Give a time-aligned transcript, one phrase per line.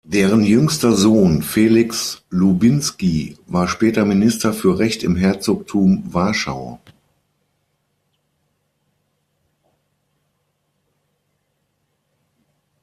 [0.07, 6.79] Deren jüngster Sohn Feliks Łubieński war später Minister für Recht im Herzogtum Warschau.